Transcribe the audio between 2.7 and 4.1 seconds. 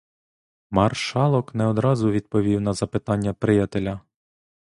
запитання приятеля.